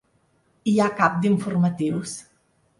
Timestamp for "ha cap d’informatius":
0.79-2.19